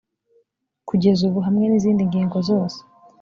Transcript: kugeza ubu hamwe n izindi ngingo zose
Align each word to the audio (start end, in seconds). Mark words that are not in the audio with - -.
kugeza 0.87 1.21
ubu 1.27 1.39
hamwe 1.47 1.65
n 1.67 1.73
izindi 1.79 2.01
ngingo 2.09 2.37
zose 2.49 2.79